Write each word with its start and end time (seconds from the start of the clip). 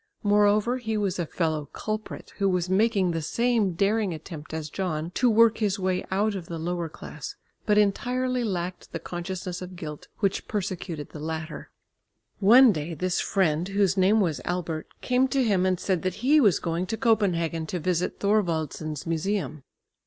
Moreover 0.23 0.77
he 0.77 0.97
was 0.97 1.19
a 1.19 1.27
fellow 1.27 1.69
culprit, 1.73 2.33
who 2.39 2.49
was 2.49 2.71
making 2.71 3.11
the 3.11 3.21
same 3.21 3.73
daring 3.73 4.15
attempt 4.15 4.51
as 4.51 4.71
John 4.71 5.11
to 5.11 5.29
work 5.29 5.59
his 5.59 5.77
way 5.77 6.03
out 6.09 6.33
of 6.33 6.47
the 6.47 6.57
lower 6.57 6.89
class, 6.89 7.35
but 7.67 7.77
entirely 7.77 8.43
lacked 8.43 8.93
the 8.93 8.99
consciousness 8.99 9.61
of 9.61 9.75
guilt 9.75 10.07
which 10.17 10.47
persecuted 10.47 11.09
the 11.11 11.19
latter. 11.19 11.69
One 12.39 12.71
day 12.71 12.95
this 12.95 13.19
friend, 13.21 13.67
whose 13.67 13.95
name 13.95 14.21
was 14.21 14.41
Albert, 14.43 14.87
came 15.01 15.27
to 15.27 15.43
him 15.43 15.67
and 15.67 15.79
said 15.79 16.01
that 16.01 16.15
he 16.25 16.41
was 16.41 16.57
going 16.57 16.87
to 16.87 16.97
Copenhagen 16.97 17.67
to 17.67 17.77
visit 17.79 18.19
Thorwaldsen's 18.19 19.05
Museum. 19.05 19.61